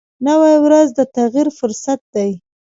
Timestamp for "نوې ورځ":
0.27-0.87